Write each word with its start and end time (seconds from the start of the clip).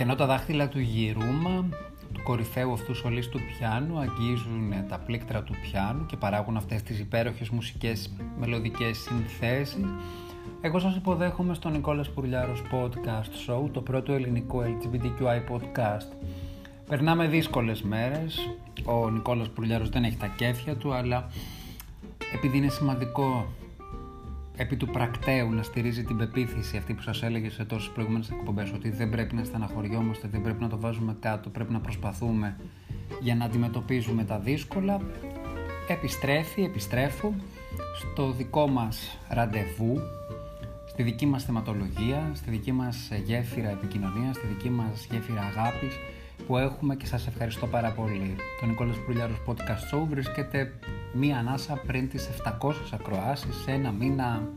Και 0.00 0.06
ενώ 0.06 0.14
τα 0.14 0.26
δάχτυλα 0.26 0.68
του 0.68 0.78
γυρούμα, 0.78 1.68
του 2.12 2.22
κορυφαίου 2.22 2.72
αυτού 2.72 2.94
σολίστου 2.94 3.38
πιάνου, 3.40 3.98
αγγίζουν 3.98 4.72
τα 4.88 4.98
πλήκτρα 4.98 5.42
του 5.42 5.54
πιάνου 5.62 6.06
και 6.06 6.16
παράγουν 6.16 6.56
αυτές 6.56 6.82
τις 6.82 6.98
υπέροχες 6.98 7.48
μουσικές 7.48 8.10
μελωδικές 8.38 8.98
συνθέσεις, 8.98 9.84
εγώ 10.60 10.78
σας 10.78 10.96
υποδέχομαι 10.96 11.54
στο 11.54 11.68
Νικόλας 11.68 12.10
Πουρλιάρος 12.10 12.62
Podcast 12.72 13.50
Show, 13.50 13.70
το 13.72 13.80
πρώτο 13.80 14.12
ελληνικό 14.12 14.62
LGBTQI 14.62 15.54
podcast. 15.54 16.16
Περνάμε 16.88 17.26
δύσκολες 17.26 17.82
μέρες, 17.82 18.56
ο 18.84 19.10
Νικόλας 19.10 19.48
Πουρλιάρος 19.48 19.88
δεν 19.88 20.04
έχει 20.04 20.16
τα 20.16 20.26
κέφια 20.26 20.76
του, 20.76 20.92
αλλά 20.94 21.30
επειδή 22.34 22.56
είναι 22.56 22.68
σημαντικό 22.68 23.46
επί 24.60 24.76
του 24.76 24.86
πρακτέου 24.86 25.50
να 25.50 25.62
στηρίζει 25.62 26.04
την 26.04 26.16
πεποίθηση 26.16 26.76
αυτή 26.76 26.94
που 26.94 27.02
σας 27.02 27.22
έλεγε 27.22 27.50
σε 27.50 27.64
τόσες 27.64 27.90
προηγούμενες 27.90 28.30
εκπομπές 28.30 28.72
ότι 28.72 28.90
δεν 28.90 29.10
πρέπει 29.10 29.34
να 29.34 29.44
στεναχωριόμαστε, 29.44 30.28
δεν 30.28 30.42
πρέπει 30.42 30.62
να 30.62 30.68
το 30.68 30.80
βάζουμε 30.80 31.16
κάτω, 31.20 31.48
πρέπει 31.48 31.72
να 31.72 31.80
προσπαθούμε 31.80 32.56
για 33.20 33.34
να 33.34 33.44
αντιμετωπίζουμε 33.44 34.24
τα 34.24 34.38
δύσκολα 34.38 35.00
επιστρέφει, 35.88 36.62
επιστρέφω 36.62 37.34
στο 37.94 38.30
δικό 38.30 38.66
μας 38.68 39.18
ραντεβού 39.28 40.00
στη 40.86 41.02
δική 41.02 41.26
μας 41.26 41.44
θεματολογία, 41.44 42.30
στη 42.34 42.50
δική 42.50 42.72
μας 42.72 43.10
γέφυρα 43.24 43.70
επικοινωνίας, 43.70 44.36
στη 44.36 44.46
δική 44.46 44.70
μας 44.70 45.06
γέφυρα 45.10 45.40
αγάπης 45.40 45.94
που 46.46 46.56
έχουμε 46.56 46.96
και 46.96 47.06
σας 47.06 47.26
ευχαριστώ 47.26 47.66
πάρα 47.66 47.90
πολύ. 47.90 48.36
Το 48.60 48.66
Νικόλας 48.66 48.96
Προυλιάρος 48.96 49.42
Podcast 49.46 49.94
Show 49.94 50.06
βρίσκεται 50.08 50.72
μία 51.12 51.38
ανάσα 51.38 51.82
πριν 51.86 52.08
τις 52.08 52.28
700 52.60 52.72
ακροάσεις 52.92 53.56
σε 53.56 53.70
ένα 53.70 53.90
μήνα 53.90 54.48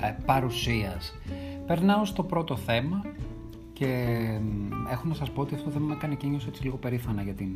ε, 0.00 0.14
παρουσίας. 0.26 1.14
Περνάω 1.66 2.04
στο 2.04 2.22
πρώτο 2.22 2.56
θέμα 2.56 3.04
και 3.72 4.16
έχω 4.90 5.08
να 5.08 5.14
σας 5.14 5.30
πω 5.30 5.40
ότι 5.40 5.54
αυτό 5.54 5.70
δεν 5.70 5.82
με 5.82 5.94
έκανε 5.94 6.14
και 6.14 6.26
νιώσω 6.26 6.46
έτσι 6.48 6.62
λίγο 6.62 6.76
περήφανα 6.76 7.22
για, 7.22 7.32
την, 7.32 7.48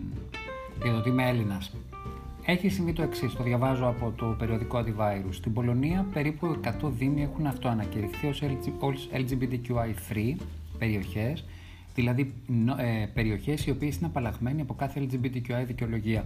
για 0.82 0.92
το 0.92 0.98
ότι 0.98 1.08
είμαι 1.08 1.28
Έλληνας. 1.28 1.72
Έχει 2.44 2.68
συμβεί 2.68 2.92
το 2.92 3.02
εξής, 3.02 3.34
το 3.34 3.42
διαβάζω 3.42 3.86
από 3.86 4.12
το 4.16 4.26
περιοδικό 4.38 4.78
Antivirus. 4.78 5.30
Στην 5.30 5.52
Πολωνία 5.52 6.06
περίπου 6.12 6.56
100 6.64 6.70
δήμοι 6.98 7.22
έχουν 7.22 7.46
αυτοανακηρυχθεί 7.46 8.26
ως 8.26 8.42
LGBTQI-free 9.12 10.34
περιοχές 10.78 11.44
δηλαδή 11.96 12.32
ε, 12.78 13.06
περιοχές 13.14 13.66
οι 13.66 13.70
οποίες 13.70 13.96
είναι 13.96 14.06
απαλλαγμένοι 14.06 14.60
από 14.60 14.74
κάθε 14.74 15.06
LGBTQI 15.10 15.64
δικαιολογία. 15.66 16.24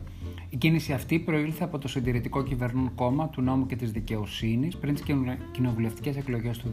Η 0.51 0.57
κίνηση 0.57 0.93
αυτή 0.93 1.19
προήλθε 1.19 1.65
από 1.65 1.79
το 1.79 1.89
συντηρητικό 1.89 2.43
κυβερνούν 2.43 2.95
κόμμα 2.95 3.29
του 3.29 3.43
νόμου 3.43 3.67
και 3.67 3.77
της 3.77 3.91
δικαιοσύνης 3.91 4.77
πριν 4.77 4.95
τις 4.95 5.03
κοινοβουλευτικές 5.53 6.17
εκλογές 6.17 6.59
του 6.59 6.73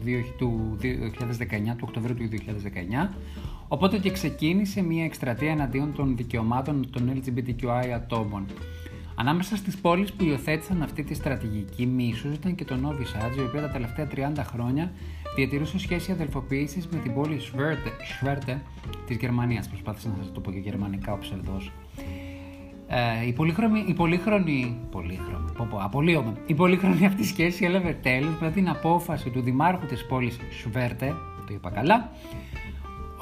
2019, 0.80 1.76
του 1.76 1.84
Οκτωβρίου 1.88 2.14
του 2.14 2.28
2019, 3.06 3.08
οπότε 3.68 3.98
και 3.98 4.10
ξεκίνησε 4.10 4.82
μια 4.82 5.04
εκστρατεία 5.04 5.50
εναντίον 5.50 5.92
των 5.94 6.16
δικαιωμάτων 6.16 6.90
των 6.90 7.22
LGBTQI 7.22 7.88
ατόμων. 7.94 8.46
Ανάμεσα 9.20 9.56
στις 9.56 9.76
πόλεις 9.76 10.12
που 10.12 10.24
υιοθέτησαν 10.24 10.82
αυτή 10.82 11.02
τη 11.02 11.14
στρατηγική 11.14 11.86
μίσου 11.86 12.32
ήταν 12.32 12.54
και 12.54 12.64
το 12.64 12.76
Νόβι 12.76 13.04
Σάτζ, 13.04 13.36
η 13.36 13.40
οποία 13.40 13.60
τα 13.60 13.68
τελευταία 13.68 14.08
30 14.14 14.44
χρόνια 14.46 14.92
διατηρούσε 15.36 15.78
σχέση 15.78 16.12
αδελφοποίησης 16.12 16.86
με 16.86 16.98
την 16.98 17.14
πόλη 17.14 17.38
Σβέρτε 17.38 18.62
της 19.06 19.16
Γερμανίας. 19.16 19.68
Προσπάθησα 19.68 20.08
να 20.08 20.14
σας 20.22 20.32
το 20.32 20.40
πω 20.40 20.52
και 20.52 20.58
γερμανικά 20.58 21.12
ο 21.12 21.18
ψευδό. 21.18 21.60
Ε, 22.88 23.26
η 23.26 23.32
πολύχρονη, 23.32 23.84
η 23.88 23.94
πολύχρονη, 23.94 24.78
πολύχρονη, 24.90 25.52
πω, 25.56 25.66
πω, 25.70 25.78
απολύομαι. 25.80 26.32
Η 26.46 26.54
πολύχρονη 26.54 27.06
αυτή 27.06 27.24
σχέση 27.24 27.64
έλαβε 27.64 27.98
τέλος 28.02 28.40
με 28.40 28.50
την 28.50 28.68
απόφαση 28.68 29.30
του 29.30 29.40
δημάρχου 29.40 29.86
της 29.86 30.06
πόλης 30.06 30.38
Σβέρτε, 30.62 31.14
το 31.46 31.54
είπα 31.54 31.70
καλά, 31.70 32.10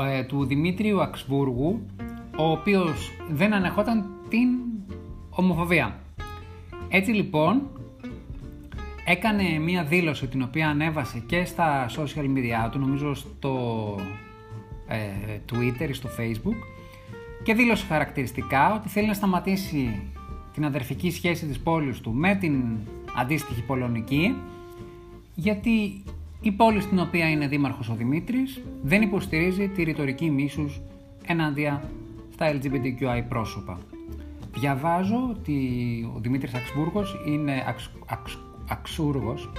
ε, 0.00 0.24
του 0.24 0.44
Δημήτριου 0.44 1.02
Αξβούργου, 1.02 1.86
ο 2.36 2.50
οποίος 2.50 3.10
δεν 3.30 3.54
ανεχόταν 3.54 4.06
την 4.28 4.48
ομοφοβία. 5.36 6.00
Έτσι 6.88 7.10
λοιπόν 7.10 7.62
έκανε 9.04 9.58
μία 9.58 9.84
δήλωση 9.84 10.26
την 10.26 10.42
οποία 10.42 10.68
ανέβασε 10.68 11.22
και 11.26 11.44
στα 11.44 11.86
social 11.88 12.24
media 12.36 12.70
του, 12.70 12.78
νομίζω 12.78 13.14
στο 13.14 13.54
ε, 14.88 14.96
Twitter 15.52 15.88
ή 15.88 15.92
στο 15.92 16.08
Facebook 16.18 16.56
και 17.42 17.54
δήλωσε 17.54 17.86
χαρακτηριστικά 17.86 18.74
ότι 18.74 18.88
θέλει 18.88 19.06
να 19.06 19.14
σταματήσει 19.14 20.02
την 20.52 20.64
αδερφική 20.64 21.10
σχέση 21.10 21.46
της 21.46 21.58
πόλης 21.58 22.00
του 22.00 22.12
με 22.12 22.34
την 22.34 22.64
αντίστοιχη 23.16 23.62
πολωνική 23.62 24.34
γιατί 25.34 26.02
η 26.40 26.52
πόλη 26.52 26.80
στην 26.80 26.98
οποία 26.98 27.30
είναι 27.30 27.46
δήμαρχος 27.46 27.88
ο 27.88 27.94
Δημήτρης 27.94 28.62
δεν 28.82 29.02
υποστηρίζει 29.02 29.68
τη 29.68 29.82
ρητορική 29.82 30.30
μίσους 30.30 30.80
ενάντια 31.26 31.90
στα 32.32 32.52
LGBTQI 32.52 33.22
πρόσωπα. 33.28 33.78
Διαβάζω 34.58 35.28
ότι 35.30 35.58
ο 36.16 36.18
Δημήτρης 36.20 36.54
Αξβούργος 36.54 37.16
είναι 37.26 37.64
αξ, 37.68 37.90
αξ, 38.06 38.38
Αξούργος. 38.68 39.50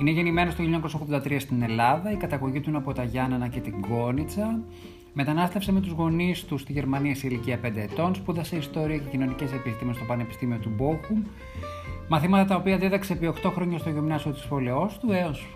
Είναι 0.00 0.10
γεννημένος 0.10 0.54
το 0.54 0.62
1983 0.62 1.40
στην 1.40 1.62
Ελλάδα, 1.62 2.12
η 2.12 2.16
καταγωγή 2.16 2.60
του 2.60 2.68
είναι 2.68 2.78
από 2.78 2.92
τα 2.92 3.02
Γιάννενα 3.04 3.48
και 3.48 3.60
την 3.60 3.80
Κόνιτσα. 3.80 4.60
Μετανάστευσε 5.12 5.72
με 5.72 5.80
τους 5.80 5.92
γονείς 5.92 6.44
του 6.44 6.58
στη 6.58 6.72
Γερμανία 6.72 7.14
σε 7.14 7.26
ηλικία 7.26 7.60
5 7.62 7.80
ετών, 7.80 8.14
σπούδασε 8.14 8.56
ιστορία 8.56 8.96
και 8.96 9.08
κοινωνικές 9.10 9.52
επιστήμες 9.52 9.96
στο 9.96 10.04
Πανεπιστήμιο 10.04 10.58
του 10.58 10.70
Μπόχουμ, 10.76 11.22
μαθήματα 12.08 12.44
τα 12.44 12.54
οποία 12.54 12.78
δίδαξε 12.78 13.12
επί 13.12 13.26
8 13.26 13.50
χρόνια 13.54 13.78
στο 13.78 13.90
γυμνάσιο 13.90 14.32
της 14.32 14.46
πόλεως 14.46 14.98
του, 14.98 15.12
έως 15.12 15.46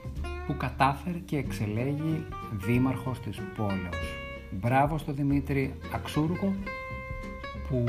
που 0.47 0.57
κατάφερε 0.57 1.19
και 1.19 1.37
εξελέγει 1.37 2.25
δήμαρχος 2.53 3.21
της 3.21 3.41
πόλεως. 3.57 4.17
Μπράβο 4.51 4.99
στο 4.99 5.13
Δημήτρη 5.13 5.75
Αξούργο 5.95 6.55
που 7.69 7.85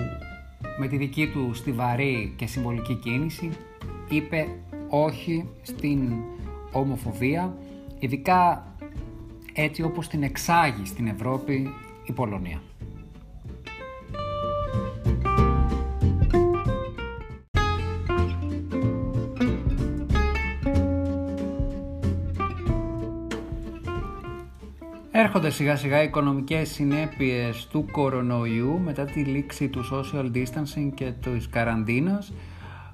με 0.78 0.88
τη 0.88 0.98
δική 0.98 1.28
του 1.28 1.54
στιβαρή 1.54 2.34
και 2.36 2.46
συμβολική 2.46 2.96
κίνηση 2.96 3.50
είπε 4.10 4.48
όχι 4.90 5.50
στην 5.62 6.12
ομοφοβία, 6.72 7.58
ειδικά 8.00 8.66
έτσι 9.54 9.84
όπως 9.84 10.08
την 10.08 10.24
εξάγει 10.24 10.86
στην 10.86 11.08
Ευρώπη 11.08 11.74
η 12.06 12.12
Πολωνία. 12.12 12.62
Έρχονται 25.24 25.50
σιγά 25.50 25.76
σιγά 25.76 26.02
οι 26.02 26.06
οικονομικές 26.06 26.70
συνέπειες 26.70 27.68
του 27.72 27.86
κορονοϊού 27.92 28.80
μετά 28.80 29.06
τη 29.06 29.24
λήξη 29.24 29.68
του 29.70 29.84
social 29.92 30.32
distancing 30.36 30.92
και 30.94 31.12
της 31.22 31.50
καραντίνας. 31.50 32.34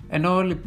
Ενώ 0.09 0.35
όλοι 0.35 0.61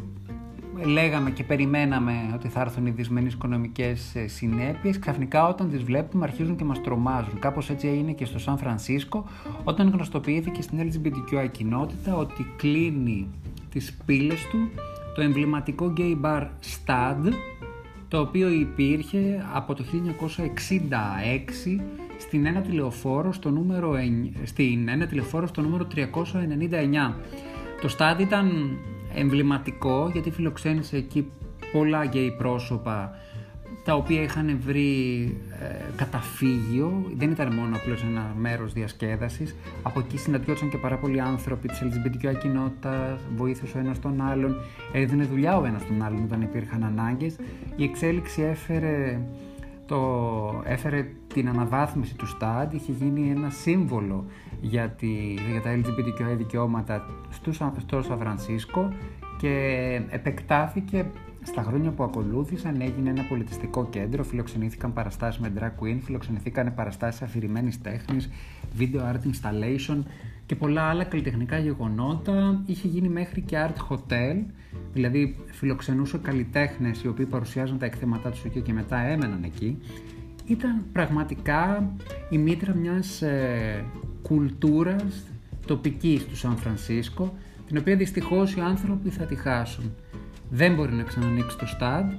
λέγαμε 0.85 1.31
και 1.31 1.45
περιμέναμε 1.45 2.13
ότι 2.35 2.49
θα 2.49 2.61
έρθουν 2.61 2.87
οι 2.87 2.91
δυσμενείς 2.91 3.33
οικονομικές 3.33 4.15
ε, 4.15 4.27
συνέπειες 4.27 4.99
ξαφνικά 4.99 5.49
όταν 5.49 5.71
τις 5.71 5.83
βλέπουμε 5.83 6.25
αρχίζουν 6.25 6.57
και 6.57 6.65
μας 6.65 6.81
τρομάζουν. 6.81 7.39
Κάπως 7.39 7.71
έτσι 7.71 7.89
έγινε 7.89 8.13
και 8.13 8.25
στο 8.25 8.39
Σαν 8.39 8.59
Φρανσίσκο 8.59 9.25
όταν 9.65 9.91
γνωστοποιήθηκε 9.91 10.63
στην 10.63 10.79
LGBTQI 10.79 11.49
κοινότητα 11.51 12.17
ότι 12.17 12.55
κλείνει 12.57 13.29
τις 13.71 13.97
πύλες 14.07 14.47
του 14.51 14.59
το 15.15 15.23
εμβληματικό 15.23 15.93
gay 15.97 16.21
bar 16.25 16.43
Stad 16.43 17.33
το 18.11 18.21
οποίο 18.21 18.49
υπήρχε 18.49 19.47
από 19.55 19.75
το 19.75 19.85
1966 19.93 21.81
στην 22.19 22.47
ένα 22.47 22.61
τηλεοφόρο 22.61 23.33
στο 23.33 23.51
νούμερο, 23.51 23.95
στην 24.45 24.89
ένα 24.89 25.07
τηλεοφόρο 25.07 25.47
στο 25.47 25.61
νούμερο 25.61 25.87
399. 25.95 27.15
Το 27.81 27.95
Stad 27.99 28.21
ήταν 28.21 28.79
εμβληματικό 29.15 30.09
γιατί 30.13 30.31
φιλοξένησε 30.31 30.97
εκεί 30.97 31.31
πολλά 31.73 32.05
γκέι 32.05 32.31
πρόσωπα 32.39 33.15
τα 33.91 33.97
οποία 33.97 34.23
είχαν 34.23 34.59
βρει 34.65 35.23
ε, 35.61 35.67
καταφύγιο, 35.97 37.05
δεν 37.17 37.31
ήταν 37.31 37.55
μόνο 37.55 37.77
απλώς 37.77 38.03
ένα 38.03 38.35
μέρος 38.39 38.73
διασκέδασης. 38.73 39.57
Από 39.83 40.01
εκεί 40.01 40.19
συναντιόταν 40.19 40.71
και 40.71 40.77
πάρα 40.77 40.97
πολλοί 40.97 41.21
άνθρωποι 41.21 41.69
της 41.69 41.83
LGBTQI 41.83 42.39
κοινότητας, 42.41 43.21
βοήθησε 43.37 43.77
ο 43.77 43.81
ένας 43.81 43.99
τον 43.99 44.21
άλλον, 44.21 44.57
έδινε 44.93 45.25
δουλειά 45.25 45.59
ο 45.59 45.65
ένας 45.65 45.87
τον 45.87 46.03
άλλον 46.03 46.23
όταν 46.25 46.43
υπήρχαν 46.43 46.85
ανάγκες. 46.85 47.37
Η 47.77 47.85
εξέλιξη 47.85 48.43
έφερε, 48.43 49.21
το, 49.87 50.01
έφερε 50.65 51.07
την 51.35 51.49
αναβάθμιση 51.49 52.15
του 52.15 52.27
ΣΤΑΔ, 52.27 52.75
είχε 52.75 52.93
γίνει 52.93 53.31
ένα 53.31 53.51
σύμβολο 53.51 54.25
για, 54.61 54.89
τη, 54.89 55.35
για 55.51 55.61
τα 55.63 55.77
LGBTQI 55.77 56.37
δικαιώματα 56.37 57.07
στο 57.31 57.53
Σαν 58.03 58.19
Φρανσίσκο 58.19 58.93
και 59.39 59.55
επεκτάθηκε 60.11 61.07
στα 61.43 61.63
χρόνια 61.63 61.91
που 61.91 62.03
ακολούθησαν 62.03 62.81
έγινε 62.81 63.11
ένα 63.11 63.23
πολιτιστικό 63.23 63.87
κέντρο, 63.91 64.25
φιλοξενήθηκαν 64.25 64.93
παραστάσεις 64.93 65.41
με 65.41 65.53
drag 65.59 65.85
queen, 65.85 65.99
φιλοξενηθήκαν 66.03 66.75
παραστάσεις 66.75 67.23
αφηρημένης 67.23 67.81
τέχνης, 67.81 68.31
video 68.79 69.01
art 69.01 69.21
installation 69.31 70.03
και 70.47 70.57
πολλά 70.57 70.83
άλλα 70.83 71.05
καλλιτεχνικά 71.05 71.59
γεγονότα. 71.59 72.63
Είχε 72.67 72.89
γίνει 72.89 73.09
μέχρι 73.09 73.41
και 73.41 73.57
art 73.69 73.95
hotel, 73.95 74.37
δηλαδή 74.93 75.37
φιλοξενούσε 75.51 76.19
καλλιτέχνες 76.19 77.03
οι 77.03 77.09
οποίοι 77.09 77.27
παρουσιάζαν 77.27 77.79
τα 77.79 77.87
εκθέματά 77.87 78.31
τους 78.31 78.45
εκεί 78.45 78.61
και 78.61 78.73
μετά 78.73 78.99
έμεναν 78.99 79.43
εκεί 79.45 79.79
ήταν 80.51 80.85
πραγματικά 80.93 81.93
η 82.31 82.39
μήτρα 82.39 82.75
μιας 82.75 83.23
ε, 83.23 83.85
κουλτούρας 84.23 85.25
τοπικής 85.67 86.27
του 86.27 86.37
Σαν 86.37 86.57
Φρανσίσκο, 86.57 87.35
την 87.67 87.79
οποία 87.79 87.97
δυστυχώς 87.97 88.55
οι 88.55 88.61
άνθρωποι 88.61 89.11
θα 89.11 89.25
τη 89.25 89.35
χάσουν. 89.35 89.93
Δεν 90.51 90.75
μπορεί 90.75 90.93
να 90.93 91.03
ξανανοίξει 91.03 91.59
το 91.59 91.67
στάντ 91.67 92.13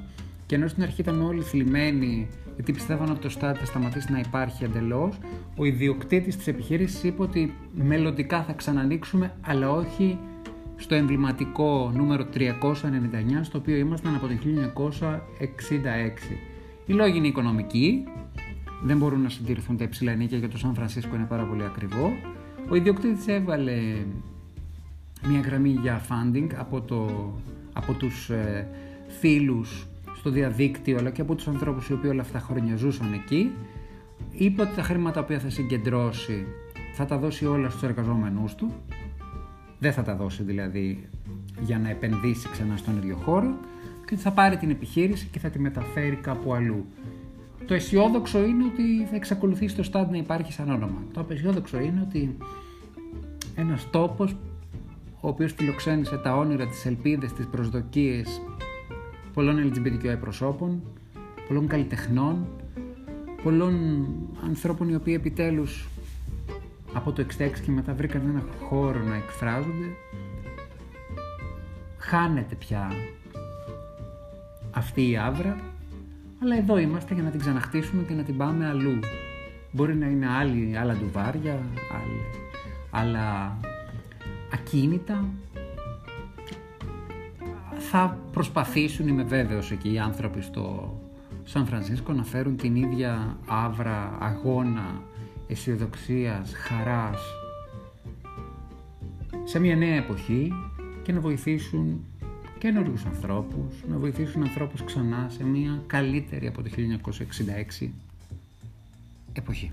και 0.46 0.56
ενώ 0.56 0.68
στην 0.68 0.84
αρχή 0.84 1.02
ήταν 1.02 1.22
όλοι 1.22 1.42
θλιμμένοι 1.42 2.28
γιατί 2.56 2.72
πιστεύαν 2.72 3.10
ότι 3.10 3.20
το 3.20 3.30
στάντ 3.30 3.56
θα 3.60 3.66
σταματήσει 3.66 4.12
να 4.12 4.20
υπάρχει 4.20 4.64
εντελώς, 4.64 5.18
ο 5.58 5.66
ιδιοκτήτης 5.66 6.38
της 6.38 6.48
επιχείρησης 6.48 7.04
είπε 7.04 7.22
ότι 7.22 7.54
μελλοντικά 7.74 8.44
θα 8.44 8.54
ξανανοίξουμε, 8.54 9.34
αλλά 9.42 9.72
όχι 9.72 10.20
στο 10.76 10.96
εμβληματικό 10.96 11.92
νούμερο 11.96 12.26
399, 12.34 12.38
στο 13.42 13.58
οποίο 13.58 13.76
ήμασταν 13.76 14.16
από 14.16 14.28
το 14.28 14.34
1966. 14.34 14.38
Οι 16.86 16.94
λόγοι 16.94 17.18
είναι 17.18 17.28
οικονομικοί, 17.28 18.04
δεν 18.84 18.98
μπορούν 18.98 19.22
να 19.22 19.30
συντηρηθούν 19.30 19.78
τα 19.78 19.84
υψηλά 19.84 20.14
νίκια 20.14 20.38
για 20.38 20.50
το 20.50 20.58
Σαν 20.58 20.74
Φρανσίσκο 20.74 21.16
είναι 21.16 21.26
πάρα 21.26 21.44
πολύ 21.44 21.64
ακριβό. 21.64 22.12
Ο 22.70 22.76
ιδιοκτήτης 22.76 23.28
έβαλε 23.28 23.78
μια 25.28 25.40
γραμμή 25.40 25.70
για 25.70 26.02
funding 26.10 26.48
από, 26.58 26.82
το, 26.82 27.32
από 27.74 27.94
τους 27.94 28.30
ε, 28.30 28.68
φίλους 29.20 29.88
στο 30.16 30.30
διαδίκτυο 30.30 30.98
αλλά 30.98 31.10
και 31.10 31.22
από 31.22 31.36
τους 31.36 31.48
ανθρώπους 31.48 31.88
οι 31.88 31.94
οποίοι 31.94 32.10
όλα 32.14 32.22
αυτά 32.22 32.40
χρόνια 32.40 32.76
ζούσαν 32.76 33.14
εκεί. 33.14 33.52
Είπε 34.32 34.62
ότι 34.62 34.76
τα 34.76 34.84
χρήματα 34.84 35.24
που 35.24 35.34
θα 35.40 35.50
συγκεντρώσει 35.50 36.46
θα 36.94 37.06
τα 37.06 37.18
δώσει 37.18 37.46
όλα 37.46 37.70
στους 37.70 37.84
εργαζόμενούς 37.84 38.56
του. 38.56 38.74
Δεν 39.80 39.94
θα 39.94 40.04
τα 40.04 40.16
δώσει 40.16 40.44
δηλαδή 40.44 41.10
για 41.62 41.80
να 41.80 41.90
επενδύσει 41.90 42.50
ξανά 42.52 42.78
στον 42.78 42.98
ίδιο 42.98 43.16
χώρο 43.16 43.58
και 44.06 44.16
θα 44.16 44.32
πάρει 44.32 44.58
την 44.58 44.70
επιχείρηση 44.70 45.28
και 45.32 45.40
θα 45.40 45.50
τη 45.50 45.60
μεταφέρει 45.60 46.16
κάπου 46.16 46.54
αλλού. 46.54 46.86
Το 47.66 47.74
αισιόδοξο 47.74 48.44
είναι 48.44 48.64
ότι 48.64 49.06
θα 49.10 49.16
εξακολουθήσει 49.16 49.76
το 49.76 49.84
στάντ 49.84 50.12
να 50.12 50.18
υπάρχει 50.18 50.52
σαν 50.52 50.70
όνομα. 50.70 51.04
Το 51.14 51.20
απεσιόδοξο 51.20 51.80
είναι 51.80 52.06
ότι 52.08 52.38
ένας 53.56 53.90
τόπος 53.90 54.36
ο 55.22 55.28
οποίος 55.28 55.54
φιλοξένησε 55.54 56.18
τα 56.18 56.38
όνειρα, 56.38 56.68
τις 56.68 56.86
ελπίδες, 56.86 57.34
τις 57.34 57.48
προσδοκίες 57.48 58.42
πολλών 59.34 59.72
LGBTQI 59.74 60.18
προσώπων, 60.20 60.82
πολλών 61.48 61.68
καλλιτεχνών, 61.68 62.48
πολλών 63.44 64.06
ανθρώπων 64.46 64.90
οι 64.90 64.96
οποίοι 64.96 65.14
επιτέλους 65.18 65.88
από 66.94 67.12
το 67.12 67.22
66 67.22 67.26
και 67.66 67.72
μετά 67.72 67.94
βρήκαν 67.94 68.22
ένα 68.30 68.44
χώρο 68.68 69.00
να 69.00 69.16
εκφράζονται, 69.16 69.96
χάνεται 71.98 72.56
πια 72.56 72.92
αυτή 74.72 75.10
η 75.10 75.18
άβρα, 75.18 75.58
αλλά 76.42 76.58
εδώ 76.58 76.78
είμαστε 76.78 77.14
για 77.14 77.24
να 77.24 77.30
την 77.30 77.40
ξαναχτίσουμε 77.40 78.04
και 78.04 78.14
να 78.14 78.24
την 78.24 78.38
πάμε 78.38 78.68
αλλού. 78.68 79.00
Μπορεί 79.72 79.96
να 79.96 80.06
είναι 80.06 80.28
άλλη, 80.28 80.78
άλλα 80.78 80.94
ντουβάρια, 80.94 81.60
άλλα 82.90 83.58
ακίνητα; 84.54 85.26
Θα 87.92 88.18
προσπαθήσουν, 88.32 89.08
είμαι 89.08 89.24
βέβαιος 89.24 89.72
εκεί 89.72 89.94
οι 89.94 90.00
άνθρωποι 90.00 90.42
στο 90.42 90.96
Σαν 91.44 91.66
Φρανσίσκο 91.66 92.14
να 92.14 92.24
φέρουν 92.24 92.58
την 92.58 92.76
ίδια 92.76 93.38
άβρα, 93.48 94.18
αγώνα, 94.20 95.04
αισιοδοξίας, 95.48 96.54
χαράς 96.54 97.22
σε 99.44 99.60
μια 99.60 99.76
νέα 99.76 99.96
εποχή 99.96 100.54
και 101.04 101.12
να 101.12 101.20
βοηθήσουν 101.20 102.04
καινούριου 102.58 102.98
ανθρώπους, 103.06 103.84
να 103.90 103.98
βοηθήσουν 103.98 104.42
ανθρώπους 104.42 104.84
ξανά 104.84 105.30
σε 105.30 105.44
μια 105.44 105.84
καλύτερη 105.88 106.48
από 106.48 106.62
το 106.62 106.70
1966 107.80 107.90
εποχή. 109.34 109.72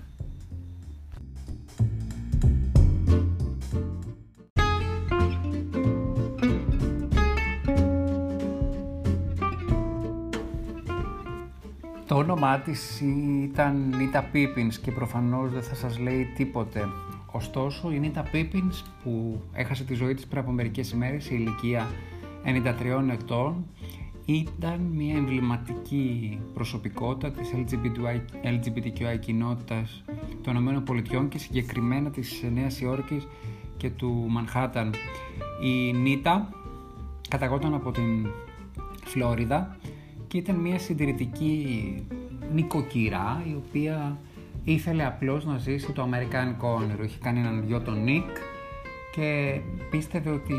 Το 12.69 12.75
όνομά 12.75 12.87
της 12.91 13.01
ήταν 13.43 13.93
Νίτα 13.97 14.23
Πίπινς 14.23 14.79
και 14.79 14.91
προφανώς 14.91 15.51
δεν 15.51 15.63
θα 15.63 15.75
σας 15.75 15.99
λέει 15.99 16.25
τίποτε. 16.35 16.87
Ωστόσο, 17.31 17.91
η 17.91 17.99
Νίτα 17.99 18.23
Πίπινς 18.31 18.83
που 19.03 19.41
έχασε 19.53 19.83
τη 19.83 19.93
ζωή 19.93 20.13
της 20.13 20.27
πριν 20.27 20.41
από 20.41 20.51
μερικές 20.51 20.91
ημέρες 20.91 21.23
σε 21.23 21.33
ηλικία 21.33 21.87
93 22.45 23.09
ετών 23.11 23.65
ήταν 24.25 24.79
μια 24.79 25.15
εμβληματική 25.15 26.39
προσωπικότητα 26.53 27.31
της 27.31 27.51
LGBTQI 28.43 29.19
κοινότητας 29.19 30.03
των 30.41 30.67
ΗΠΑ 30.67 31.25
και 31.29 31.37
συγκεκριμένα 31.37 32.09
της 32.09 32.43
Νέας 32.53 32.81
Υόρκης 32.81 33.27
και 33.77 33.89
του 33.89 34.25
Μανχάταν. 34.29 34.93
Η 35.63 35.93
Νίτα 35.93 36.49
καταγόταν 37.29 37.73
από 37.73 37.91
την 37.91 38.27
Φλόριδα 39.05 39.77
και 40.27 40.37
ήταν 40.37 40.55
μια 40.55 40.79
συντηρητική 40.79 41.93
νοικοκυρά 42.53 43.43
η 43.49 43.55
οποία 43.55 44.17
ήθελε 44.63 45.05
απλώς 45.05 45.45
να 45.45 45.57
ζήσει 45.57 45.91
το 45.91 46.01
αμερικάνικο 46.01 46.67
όνειρο. 46.73 47.03
Είχε 47.03 47.17
κάνει 47.21 47.39
έναν 47.39 47.63
γιο 47.67 47.81
τον 47.81 48.03
Νίκ 48.03 48.29
και 49.15 49.59
πίστευε 49.89 50.29
ότι 50.29 50.53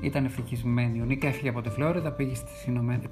ήταν 0.00 0.24
ευτυχισμένη. 0.24 1.00
Ο 1.00 1.04
Νίκ 1.04 1.24
έφυγε 1.24 1.48
από 1.48 1.60
τη 1.60 1.70
Φλόριδα, 1.70 2.10
πήγε, 2.10 2.34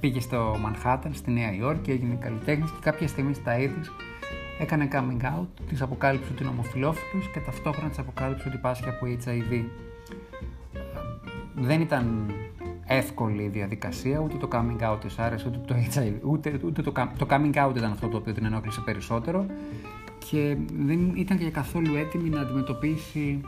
πήγε 0.00 0.20
στο 0.20 0.56
Μανχάταν, 0.60 1.14
στη 1.14 1.30
Νέα 1.30 1.54
Υόρκη, 1.54 1.90
έγινε 1.90 2.18
καλλιτέχνης 2.20 2.70
και 2.70 2.78
κάποια 2.80 3.08
στιγμή 3.08 3.34
στα 3.34 3.58
είδη 3.58 3.80
έκανε 4.58 4.88
coming 4.92 5.24
out, 5.24 5.46
της 5.68 5.82
αποκάλυψε 5.82 6.28
ότι 6.32 6.42
είναι 6.42 6.52
ομοφυλόφιλος 6.52 7.30
και 7.32 7.40
ταυτόχρονα 7.40 7.88
της 7.88 7.98
αποκάλυψε 7.98 8.48
ότι 8.48 8.56
πάσχει 8.56 8.88
από 8.88 9.06
HIV. 9.06 9.64
Δεν 11.54 11.80
ήταν 11.80 12.34
εύκολη 12.86 13.42
η 13.42 13.48
διαδικασία, 13.48 14.18
ούτε 14.18 14.36
το 14.36 14.48
coming 14.52 14.92
out 14.92 15.00
της 15.00 15.18
άρεσε, 15.18 15.48
ούτε 15.48 15.58
το 15.66 15.74
HIV, 15.74 16.12
ούτε, 16.22 16.60
ούτε 16.64 16.82
το, 16.82 16.92
το 16.92 17.26
coming 17.28 17.54
out 17.54 17.72
ήταν 17.76 17.92
αυτό 17.92 18.08
το 18.08 18.16
οποίο 18.16 18.32
την 18.32 18.44
ενόχλησε 18.44 18.80
περισσότερο 18.84 19.46
και 20.30 20.56
δεν 20.78 21.12
ήταν 21.16 21.38
και 21.38 21.50
καθόλου 21.50 21.94
έτοιμη 21.94 22.28
να 22.28 22.40
αντιμετωπίσει 22.40 23.40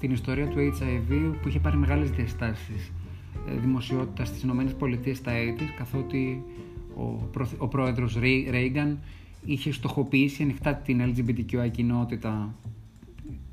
την 0.00 0.10
ιστορία 0.10 0.46
του 0.46 0.56
HIV 0.58 1.32
που 1.42 1.48
είχε 1.48 1.60
πάρει 1.60 1.76
μεγάλες 1.76 2.10
διαστάσεις 2.10 2.92
ε, 3.48 3.60
δημοσιότητας 3.60 4.28
στις 4.28 4.42
ΗΠΑ 4.42 5.14
στα 5.14 5.30
έτη, 5.30 5.64
καθότι 5.78 6.44
ο, 6.96 7.28
ο 7.58 7.68
πρόεδρος 7.68 8.18
Ρέιγκαν 8.50 8.98
είχε 9.44 9.72
στοχοποιήσει 9.72 10.42
ανοιχτά 10.42 10.74
την 10.74 11.14
LGBTQI 11.14 11.70
κοινότητα 11.70 12.54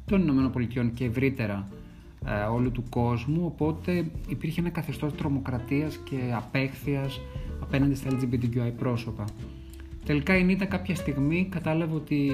των 0.06 0.52
ΗΠΑ 0.56 0.86
και 0.94 1.06
ευρύτερα 1.06 1.68
ε, 1.72 1.76
όλου 2.52 2.72
του 2.72 2.84
κόσμου, 2.90 3.42
οπότε 3.46 4.12
υπήρχε 4.28 4.60
ένα 4.60 4.70
καθεστώς 4.70 5.16
τρομοκρατίας 5.16 5.98
και 5.98 6.18
απέχθειας 6.36 7.22
απέναντι 7.62 7.96
στα 7.96 8.10
LGBTQI 8.10 8.72
πρόσωπα. 8.78 9.26
Τελικά 10.06 10.38
η 10.38 10.44
Νίτα 10.44 10.66
κάποια 10.66 10.96
στιγμή 10.96 11.48
κατάλαβε 11.52 11.96
ότι 11.96 12.32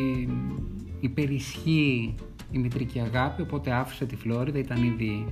υπερισχύει 1.00 2.15
η 2.51 2.57
μητρική 2.57 3.00
αγάπη, 3.00 3.41
οπότε 3.41 3.71
άφησε 3.71 4.05
τη 4.05 4.15
Φλόριδα, 4.15 4.60
ήταν 4.60 4.83
ήδη 4.83 5.25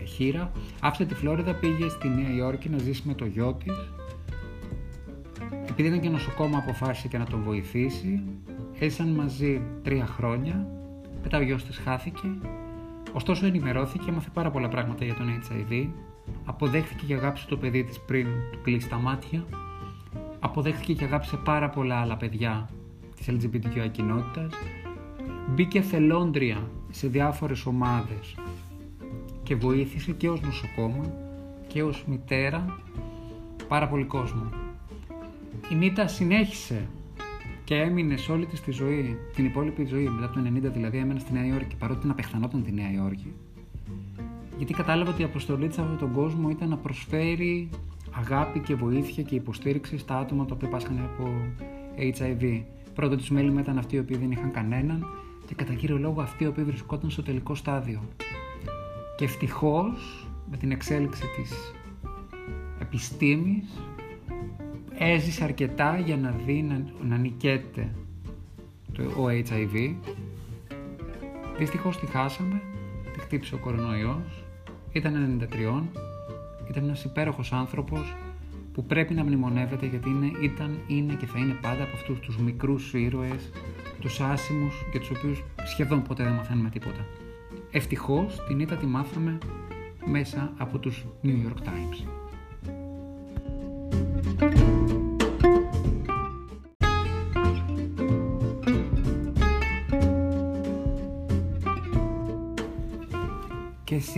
ε, 0.00 0.04
χείρα. 0.04 0.52
Άφησε 0.80 1.04
τη 1.04 1.14
Φλόριδα, 1.14 1.54
πήγε 1.54 1.88
στη 1.88 2.08
Νέα 2.08 2.34
Υόρκη 2.34 2.68
να 2.68 2.78
ζήσει 2.78 3.02
με 3.04 3.14
το 3.14 3.24
γιο 3.24 3.52
της. 3.64 3.90
Επειδή 5.68 5.88
ήταν 5.88 6.00
και 6.00 6.08
νοσοκόμα, 6.08 6.58
αποφάσισε 6.58 7.08
και 7.08 7.18
να 7.18 7.24
τον 7.24 7.42
βοηθήσει. 7.42 8.22
Έζησαν 8.78 9.08
μαζί 9.08 9.60
τρία 9.82 10.06
χρόνια. 10.06 10.66
Μετά 11.22 11.38
ο 11.38 11.42
γιος 11.42 11.64
της 11.64 11.76
χάθηκε. 11.76 12.28
Ωστόσο 13.12 13.46
ενημερώθηκε, 13.46 14.10
έμαθε 14.10 14.28
πάρα 14.32 14.50
πολλά 14.50 14.68
πράγματα 14.68 15.04
για 15.04 15.14
τον 15.14 15.26
HIV. 15.28 15.88
Αποδέχθηκε 16.44 17.04
και 17.06 17.14
αγάπησε 17.14 17.46
το 17.48 17.56
παιδί 17.56 17.84
της 17.84 18.00
πριν 18.00 18.26
του 18.52 18.58
κλείσει 18.62 18.88
τα 18.88 18.96
μάτια. 18.96 19.44
Αποδέχθηκε 20.38 20.92
και 20.92 21.04
αγάπησε 21.04 21.36
πάρα 21.36 21.70
πολλά 21.70 22.00
άλλα 22.00 22.16
παιδιά 22.16 22.68
της 23.16 23.28
LGBTQI 23.30 23.90
κοινότητας 23.90 24.52
μπήκε 25.48 25.80
θελόντρια 25.80 26.70
σε 26.90 27.08
διάφορες 27.08 27.66
ομάδες 27.66 28.34
και 29.42 29.54
βοήθησε 29.54 30.12
και 30.12 30.28
ως 30.28 30.40
νοσοκόμα 30.40 31.12
και 31.66 31.82
ως 31.82 32.04
μητέρα 32.06 32.78
πάρα 33.68 33.88
πολύ 33.88 34.04
κόσμο. 34.04 34.50
Η 35.70 35.74
Νίτα 35.74 36.06
συνέχισε 36.06 36.88
και 37.68 37.74
έμεινε 37.74 38.16
σε 38.16 38.32
όλη 38.32 38.46
της 38.46 38.60
τη 38.60 38.70
ζωή, 38.70 39.18
την 39.34 39.44
υπόλοιπη 39.44 39.84
ζωή, 39.84 40.08
μετά 40.08 40.30
το 40.30 40.40
90 40.68 40.72
δηλαδή 40.72 40.98
έμενε 40.98 41.18
στη 41.18 41.32
Νέα 41.32 41.46
Υόρκη, 41.46 41.76
παρότι 41.76 42.00
την 42.00 42.10
απεχθανόταν 42.10 42.62
τη 42.62 42.72
Νέα 42.72 42.92
Υόρκη. 42.92 43.32
Γιατί 44.56 44.72
κατάλαβε 44.72 45.10
ότι 45.10 45.22
η 45.22 45.24
αποστολή 45.24 45.68
της 45.68 45.78
από 45.78 45.98
τον 45.98 46.12
κόσμο 46.12 46.48
ήταν 46.50 46.68
να 46.68 46.76
προσφέρει 46.76 47.68
αγάπη 48.10 48.60
και 48.60 48.74
βοήθεια 48.74 49.22
και 49.22 49.34
υποστήριξη 49.34 49.98
στα 49.98 50.18
άτομα 50.18 50.44
τα 50.44 50.54
οποία 50.54 50.68
πάσχανε 50.68 51.00
από 51.00 51.30
HIV. 51.98 52.62
Πρώτο 52.94 53.16
τους 53.16 53.30
μέλημα 53.30 53.60
ήταν 53.60 53.78
αυτοί 53.78 53.96
οι 53.96 53.98
οποίοι 53.98 54.16
δεν 54.16 54.30
είχαν 54.30 54.50
κανέναν 54.50 55.06
και 55.46 55.54
κατά 55.54 55.74
κύριο 55.74 55.98
λόγο 55.98 56.20
αυτοί 56.20 56.44
οι 56.44 56.46
οποίοι 56.46 56.64
βρισκόταν 56.64 57.10
στο 57.10 57.22
τελικό 57.22 57.54
στάδιο. 57.54 58.00
Και 59.16 59.24
ευτυχώς 59.24 60.28
με 60.50 60.56
την 60.56 60.70
εξέλιξη 60.70 61.22
της 61.36 61.74
επιστήμης 62.80 63.78
έζησε 64.98 65.44
αρκετά 65.44 65.98
για 65.98 66.16
να 66.16 66.30
δει 66.30 66.62
να, 66.62 66.82
να 67.08 67.16
νικέται 67.16 67.90
ο 68.98 69.24
HIV. 69.28 69.94
Δυστυχώς 71.58 71.98
τη 71.98 72.06
χάσαμε, 72.06 72.62
τη 73.12 73.20
χτύπησε 73.20 73.54
ο 73.54 73.58
κορονοϊός, 73.58 74.44
ήταν 74.92 75.40
93, 75.52 75.82
ήταν 76.68 76.84
ένας 76.84 77.04
υπέροχος 77.04 77.52
άνθρωπος 77.52 78.14
που 78.72 78.84
πρέπει 78.84 79.14
να 79.14 79.24
μνημονεύεται 79.24 79.86
γιατί 79.86 80.08
είναι, 80.08 80.30
ήταν, 80.40 80.78
είναι 80.86 81.14
και 81.14 81.26
θα 81.26 81.38
είναι 81.38 81.58
πάντα 81.60 81.82
από 81.82 81.92
αυτούς 81.94 82.20
τους 82.20 82.38
μικρούς 82.38 82.92
ήρωες, 82.94 83.50
τους 84.00 84.20
άσημους 84.20 84.74
για 84.90 85.00
τους 85.00 85.10
οποίους 85.10 85.44
σχεδόν 85.64 86.02
ποτέ 86.02 86.24
δεν 86.24 86.32
μαθαίνουμε 86.32 86.70
τίποτα. 86.70 87.06
Ευτυχώς 87.70 88.44
την 88.48 88.60
ήττα 88.60 88.74
τη 88.74 88.86
μάθαμε 88.86 89.38
μέσα 90.04 90.52
από 90.58 90.78
τους 90.78 91.04
New 91.22 91.46
York 91.46 91.62
Times. 91.62 92.17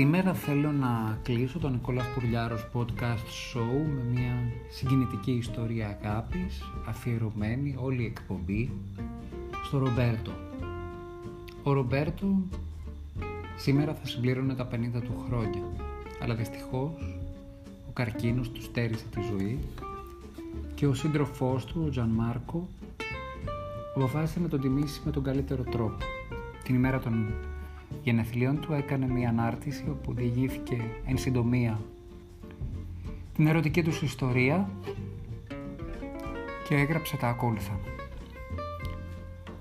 Σήμερα 0.01 0.35
θέλω 0.35 0.73
να 0.73 1.19
κλείσω 1.23 1.59
το 1.59 1.69
Νικόλας 1.69 2.07
Πουρλιάρος 2.15 2.69
podcast 2.73 3.55
show 3.55 3.87
με 3.95 4.03
μια 4.13 4.53
συγκινητική 4.71 5.31
ιστορία 5.31 5.99
αγάπης, 6.03 6.63
αφιερωμένη 6.89 7.77
όλη 7.79 8.03
η 8.03 8.07
εκπομπή 8.07 8.71
στο 9.65 9.79
Ρομπέρτο. 9.79 10.31
Ο 11.63 11.73
Ρομπέρτο 11.73 12.37
σήμερα 13.57 13.95
θα 13.95 14.07
συμπλήρωνε 14.07 14.55
τα 14.55 14.69
50 14.73 15.01
του 15.03 15.25
χρόνια, 15.27 15.63
αλλά 16.23 16.35
δυστυχώς 16.35 17.19
ο 17.89 17.93
καρκίνος 17.93 18.51
του 18.51 18.63
στέρισε 18.63 19.05
τη 19.15 19.21
ζωή 19.21 19.59
και 20.75 20.87
ο 20.87 20.95
σύντροφός 20.95 21.65
του, 21.65 21.83
ο 21.87 21.91
Τζαν 21.91 22.09
Μάρκο, 22.09 22.69
αποφάσισε 23.97 24.41
να 24.41 24.49
τον 24.49 24.61
τιμήσει 24.61 25.01
με 25.05 25.11
τον 25.11 25.23
καλύτερο 25.23 25.63
τρόπο. 25.63 25.97
Την 26.65 26.75
ημέρα 26.75 26.99
των 26.99 27.35
γενεθλίων 28.03 28.61
του 28.61 28.73
έκανε 28.73 29.09
μια 29.09 29.29
ανάρτηση 29.29 29.85
όπου 29.91 30.15
διηγήθηκε 30.15 30.85
εν 31.07 31.19
συντομία 31.19 31.81
την 33.41 33.49
ερωτική 33.49 33.83
τους 33.83 34.03
ιστορία 34.03 34.71
και 36.69 36.75
έγραψε 36.75 37.17
τα 37.17 37.29
ακόλουθα. 37.29 37.81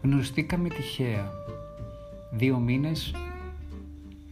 Γνωριστήκαμε 0.03 0.69
τυχαία. 0.69 1.31
Δύο 2.31 2.57
μήνες 2.57 3.15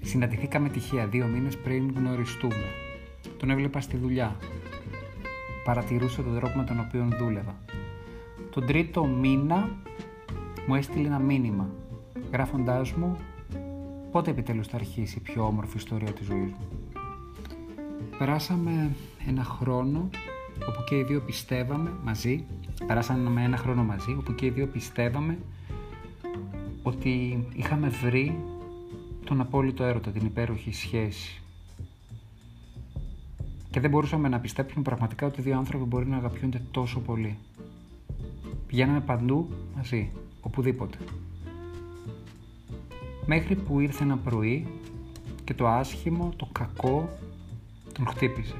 συναντηθήκαμε 0.01 0.69
τυχαία 0.69 1.07
δύο 1.07 1.27
μήνες 1.27 1.57
πριν 1.57 1.93
γνωριστούμε. 1.95 2.65
Τον 3.37 3.49
έβλεπα 3.49 3.81
στη 3.81 3.97
δουλειά. 3.97 4.35
Παρατηρούσα 5.63 6.23
τον 6.23 6.35
τρόπο 6.35 6.57
με 6.57 6.63
τον 6.63 6.79
οποίο 6.79 7.07
δούλευα. 7.19 7.55
Τον 8.49 8.65
τρίτο 8.65 9.05
μήνα 9.05 9.69
μου 10.67 10.75
έστειλε 10.75 11.07
ένα 11.07 11.19
μήνυμα 11.19 11.69
γράφοντάς 12.31 12.91
μου 12.91 13.17
πότε 14.17 14.31
επιτέλους 14.31 14.67
θα 14.67 14.75
αρχίσει 14.75 15.17
η 15.17 15.21
πιο 15.21 15.45
όμορφη 15.45 15.77
ιστορία 15.77 16.11
της 16.11 16.25
ζωής 16.25 16.51
μου; 16.51 16.67
Περάσαμε 18.17 18.95
ένα 19.27 19.43
χρόνο 19.43 20.09
όπου 20.67 20.83
και 20.85 20.97
οι 20.97 21.03
δύο 21.03 21.21
πιστεύαμε 21.21 21.93
μαζί, 22.03 22.43
περάσαμε 22.87 23.43
ένα 23.43 23.57
χρόνο 23.57 23.83
μαζί 23.83 24.15
όπου 24.19 24.35
και 24.35 24.45
οι 24.45 24.49
δύο 24.49 24.67
πιστεύαμε 24.67 25.37
ότι 26.83 27.45
είχαμε 27.53 27.89
βρει 27.89 28.39
τον 29.25 29.41
απόλυτο 29.41 29.83
έρωτα, 29.83 30.11
την 30.11 30.25
υπέροχη 30.25 30.73
σχέση. 30.73 31.41
Και 33.69 33.79
δεν 33.79 33.89
μπορούσαμε 33.89 34.27
να 34.27 34.39
πιστέψουμε 34.39 34.83
πραγματικά 34.83 35.25
ότι 35.25 35.41
δύο 35.41 35.57
άνθρωποι 35.57 35.85
μπορεί 35.85 36.07
να 36.07 36.17
αγαπιούνται 36.17 36.61
τόσο 36.71 36.99
πολύ. 36.99 37.37
Πηγαίναμε 38.67 39.01
παντού 39.01 39.49
μαζί, 39.75 40.11
οπουδήποτε. 40.41 40.97
Μέχρι 43.29 43.55
που 43.55 43.79
ήρθε 43.79 44.03
ένα 44.03 44.17
πρωί 44.17 44.67
και 45.43 45.53
το 45.53 45.67
άσχημο, 45.67 46.33
το 46.35 46.49
κακό, 46.51 47.09
τον 47.93 48.07
χτύπησε. 48.07 48.55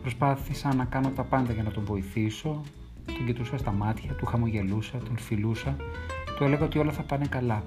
Προσπάθησα 0.00 0.74
να 0.74 0.84
κάνω 0.84 1.08
τα 1.08 1.22
πάντα 1.22 1.52
για 1.52 1.62
να 1.62 1.70
τον 1.70 1.84
βοηθήσω, 1.84 2.62
τον 3.06 3.26
κοιτούσα 3.26 3.58
στα 3.58 3.72
μάτια, 3.72 4.12
του 4.12 4.26
χαμογελούσα, 4.26 4.98
τον 4.98 5.18
φιλούσα, 5.18 5.76
του 6.36 6.44
έλεγα 6.44 6.64
ότι 6.64 6.78
όλα 6.78 6.92
θα 6.92 7.02
πάνε 7.02 7.26
καλά. 7.26 7.64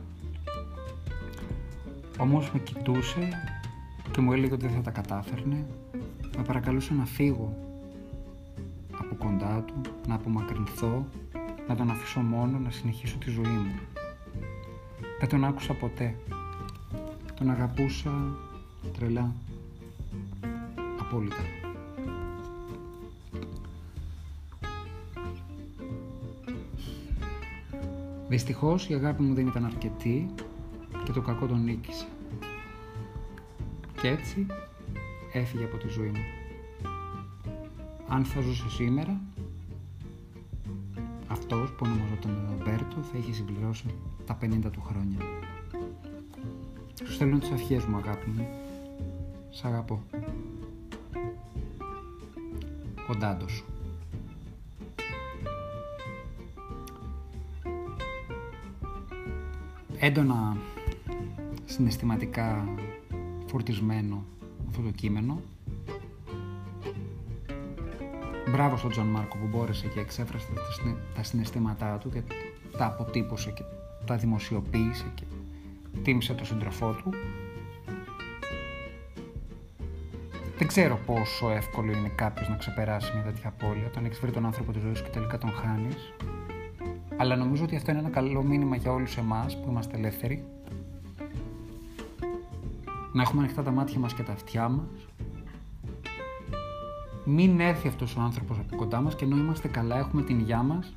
Όμως 2.17 2.51
με 2.53 2.59
κοιτούσε 2.59 3.29
και 4.11 4.21
μου 4.21 4.31
έλεγε 4.31 4.53
ότι 4.53 4.65
δεν 4.65 4.75
θα 4.75 4.81
τα 4.81 4.91
κατάφερνε, 4.91 5.65
με 6.37 6.43
παρακαλούσε 6.43 6.93
να 6.93 7.05
φύγω 7.05 7.57
από 8.97 9.15
κοντά 9.15 9.63
του, 9.67 9.81
να 10.07 10.15
απομακρυνθώ, 10.15 11.05
να 11.67 11.75
τον 11.75 11.89
αφήσω 11.89 12.19
μόνο, 12.19 12.57
να 12.57 12.71
συνεχίσω 12.71 13.17
τη 13.17 13.29
ζωή 13.29 13.53
μου. 13.53 13.79
Δεν 15.21 15.29
τον 15.29 15.45
άκουσα 15.45 15.73
ποτέ. 15.73 16.15
Τον 17.35 17.49
αγαπούσα 17.49 18.37
τρελά. 18.97 19.35
Απόλυτα. 20.99 21.43
Δυστυχώς 28.27 28.89
η 28.89 28.93
αγάπη 28.93 29.21
μου 29.21 29.33
δεν 29.33 29.47
ήταν 29.47 29.65
αρκετή 29.65 30.29
και 31.03 31.11
το 31.11 31.21
κακό 31.21 31.45
τον 31.45 31.63
νίκησε. 31.63 32.07
Και 34.01 34.07
έτσι 34.07 34.45
έφυγε 35.33 35.63
από 35.63 35.77
τη 35.77 35.87
ζωή 35.87 36.09
μου. 36.09 36.23
Αν 38.07 38.25
θα 38.25 38.41
ζούσε 38.41 38.69
σήμερα, 38.69 39.21
αυτός 41.27 41.71
που 41.71 41.85
ονομαζόταν 41.85 42.47
Ρομπέρτο 42.49 43.01
θα 43.01 43.17
είχε 43.17 43.33
συμπληρώσει 43.33 43.85
τα 44.25 44.37
50 44.41 44.71
του 44.71 44.81
χρόνια. 44.81 45.17
Σου 47.03 47.13
στέλνω 47.13 47.37
τις 47.37 47.49
ευχές 47.49 47.85
μου 47.85 47.97
αγάπη 47.97 48.29
μου. 48.29 48.47
Σ' 49.49 49.65
αγαπώ. 49.65 50.03
Ο 53.09 53.47
σου. 53.47 53.65
Έντονα 59.99 60.57
συναισθηματικά 61.65 62.67
φορτισμένο 63.45 64.23
αυτό 64.69 64.81
το 64.81 64.91
κείμενο. 64.91 65.41
Μπράβο 68.51 68.77
στον 68.77 68.89
Τζον 68.89 69.05
Μάρκο 69.05 69.37
που 69.37 69.47
μπόρεσε 69.47 69.87
και 69.87 69.99
εξέφρασε 69.99 70.47
τα 71.15 71.23
συναισθήματά 71.23 71.97
του 71.97 72.09
και 72.09 72.21
τα 72.77 72.85
αποτύπωσε 72.85 73.51
και 73.51 73.63
τα 74.05 74.15
δημοσιοποίησε 74.15 75.05
και 75.15 75.23
τίμησε 76.03 76.33
τον 76.33 76.45
σύντροφό 76.45 76.91
του. 76.91 77.13
Δεν 80.57 80.67
ξέρω 80.67 80.99
πόσο 81.05 81.49
εύκολο 81.49 81.91
είναι 81.91 82.11
κάποιος 82.15 82.49
να 82.49 82.55
ξεπεράσει 82.55 83.11
μια 83.13 83.23
τέτοια 83.23 83.49
απώλεια 83.49 83.87
όταν 83.87 84.05
έχεις 84.05 84.19
βρει 84.19 84.31
τον 84.31 84.45
άνθρωπο 84.45 84.71
της 84.71 84.81
ζωής 84.81 84.97
σου 84.97 85.03
και 85.03 85.09
τελικά 85.09 85.37
τον 85.37 85.51
χάνεις. 85.51 86.13
Αλλά 87.17 87.35
νομίζω 87.35 87.63
ότι 87.63 87.75
αυτό 87.75 87.91
είναι 87.91 87.99
ένα 87.99 88.09
καλό 88.09 88.43
μήνυμα 88.43 88.75
για 88.75 88.91
όλους 88.91 89.17
εμάς 89.17 89.59
που 89.59 89.69
είμαστε 89.69 89.97
ελεύθεροι. 89.97 90.43
Να 93.13 93.21
έχουμε 93.21 93.41
ανοιχτά 93.41 93.63
τα 93.63 93.71
μάτια 93.71 93.99
μας 93.99 94.13
και 94.13 94.23
τα 94.23 94.31
αυτιά 94.31 94.69
μας. 94.69 95.07
Μην 97.25 97.59
έρθει 97.59 97.87
αυτός 97.87 98.15
ο 98.15 98.21
άνθρωπος 98.21 98.57
από 98.59 98.75
κοντά 98.75 99.01
μας 99.01 99.15
και 99.15 99.25
ενώ 99.25 99.37
είμαστε 99.37 99.67
καλά, 99.67 99.97
έχουμε 99.97 100.21
την 100.21 100.39
υγειά 100.39 100.63
μας. 100.63 100.93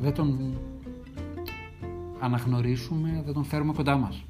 Δεν 0.00 0.14
τον 0.14 0.58
αναγνωρίσουμε, 2.24 3.22
δεν 3.24 3.34
τον 3.34 3.44
φέρουμε 3.44 3.72
κοντά 3.72 3.96
μας. 3.96 4.24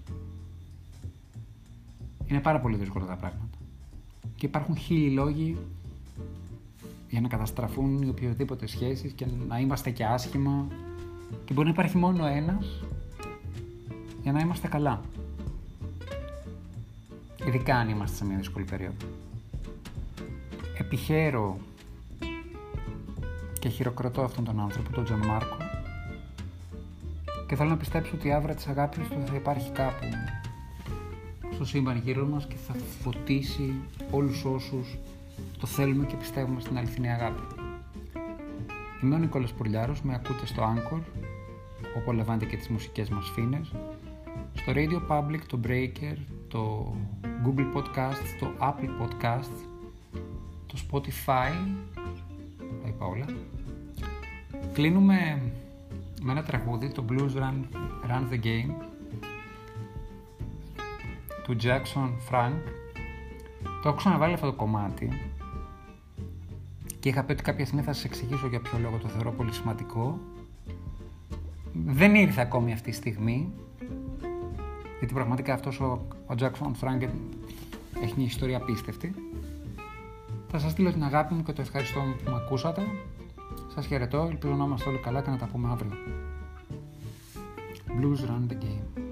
Είναι 2.26 2.40
πάρα 2.40 2.60
πολύ 2.60 2.76
δύσκολα 2.76 3.06
τα 3.06 3.16
πράγματα. 3.16 3.58
Και 4.36 4.46
υπάρχουν 4.46 4.76
χίλιοι 4.76 5.12
λόγοι 5.14 5.56
για 7.10 7.20
να 7.20 7.28
καταστραφούν 7.28 8.02
οι 8.02 8.08
οποιοδήποτε 8.08 8.66
σχέσεις 8.66 9.12
και 9.12 9.26
να 9.48 9.58
είμαστε 9.58 9.90
και 9.90 10.04
άσχημα 10.04 10.66
και 11.44 11.52
μπορεί 11.52 11.66
να 11.66 11.72
υπάρχει 11.72 11.96
μόνο 11.96 12.26
ένας 12.26 12.82
για 14.22 14.32
να 14.32 14.40
είμαστε 14.40 14.68
καλά. 14.68 15.00
Ειδικά 17.46 17.76
αν 17.76 17.88
είμαστε 17.88 18.16
σε 18.16 18.24
μια 18.24 18.36
δύσκολη 18.36 18.64
περίοδο. 18.64 19.06
Επιχαίρω 20.78 21.58
και 23.58 23.68
χειροκροτώ 23.68 24.22
αυτόν 24.22 24.44
τον 24.44 24.60
άνθρωπο, 24.60 24.92
τον 24.92 25.04
Τζον 25.04 25.18
Μάρκο, 25.26 25.56
και 27.46 27.56
θέλω 27.56 27.68
να 27.68 27.76
πιστέψω 27.76 28.12
ότι 28.14 28.28
η 28.28 28.32
αύρα 28.32 28.54
της 28.54 28.66
αγάπης 28.66 29.08
του 29.08 29.22
θα 29.26 29.34
υπάρχει 29.34 29.70
κάπου 29.70 30.06
στο 31.54 31.64
σύμπαν 31.64 31.96
γύρω 31.96 32.26
μας 32.26 32.46
και 32.46 32.56
θα 32.66 32.74
φωτίσει 33.02 33.74
όλους 34.10 34.44
όσους 34.44 34.98
το 35.58 35.66
θέλουμε 35.66 36.06
και 36.06 36.16
πιστεύουμε 36.16 36.60
στην 36.60 36.78
αληθινή 36.78 37.10
αγάπη. 37.10 37.42
Είμαι 39.02 39.14
ο 39.14 39.18
Νικόλας 39.18 39.52
Πουρλιάρος, 39.52 40.02
με 40.02 40.14
ακούτε 40.14 40.46
στο 40.46 40.62
Anchor, 40.62 41.00
όπου 41.96 42.12
λαμβάνετε 42.12 42.44
και 42.44 42.56
τις 42.56 42.68
μουσικές 42.68 43.08
μας 43.08 43.30
φίνες, 43.34 43.72
στο 44.54 44.72
Radio 44.74 45.00
Public, 45.08 45.40
το 45.46 45.60
Breaker, 45.66 46.16
το 46.48 46.94
Google 47.22 47.76
Podcast, 47.76 48.24
το 48.40 48.52
Apple 48.60 49.02
Podcast, 49.02 49.52
το 50.66 50.78
Spotify, 50.90 51.52
τα 52.82 52.88
είπα 52.88 53.06
όλα. 53.06 53.26
Κλείνουμε 54.72 55.42
με 56.24 56.32
ένα 56.32 56.42
τραγούδι, 56.42 56.88
το 56.88 57.04
Blues 57.08 57.36
Run, 57.36 57.76
Run 58.10 58.32
the 58.32 58.44
Game, 58.44 58.70
του 61.42 61.56
Jackson 61.62 62.10
Frank. 62.30 62.58
Το 63.82 63.88
έχω 63.88 63.96
ξαναβάλει 63.96 64.32
αυτό 64.32 64.46
το 64.46 64.52
κομμάτι 64.52 65.08
και 67.00 67.08
είχα 67.08 67.24
πει 67.24 67.32
ότι 67.32 67.42
κάποια 67.42 67.64
στιγμή 67.64 67.84
θα 67.84 67.92
σας 67.92 68.04
εξηγήσω 68.04 68.46
για 68.46 68.60
ποιο 68.60 68.78
λόγο 68.78 68.96
το 68.96 69.08
θεωρώ 69.08 69.32
πολύ 69.32 69.52
σημαντικό. 69.52 70.18
Δεν 71.72 72.14
ήρθε 72.14 72.40
ακόμη 72.40 72.72
αυτή 72.72 72.90
τη 72.90 72.96
στιγμή, 72.96 73.52
γιατί 74.98 75.14
πραγματικά 75.14 75.54
αυτός 75.54 75.80
ο, 75.80 76.06
ο 76.26 76.34
Jackson 76.38 76.70
Frank 76.80 77.08
έχει 78.02 78.14
μια 78.16 78.26
ιστορία 78.26 78.56
απίστευτη. 78.56 79.14
Θα 80.48 80.58
σας 80.58 80.70
στείλω 80.70 80.92
την 80.92 81.04
αγάπη 81.04 81.34
μου 81.34 81.42
και 81.42 81.52
το 81.52 81.60
ευχαριστώ 81.60 82.00
που 82.00 82.30
με 82.30 82.36
ακούσατε. 82.36 82.82
Σας 83.74 83.86
χαιρετώ, 83.86 84.26
ελπίζω 84.30 84.54
να 84.54 84.64
είμαστε 84.64 84.88
όλοι 84.88 84.98
καλά 84.98 85.22
και 85.22 85.30
να 85.30 85.36
τα 85.36 85.46
πούμε 85.46 85.70
αύριο. 85.70 85.92
Blues 87.86 88.28
Run 88.28 88.52
the 88.52 88.56
Game. 88.64 89.03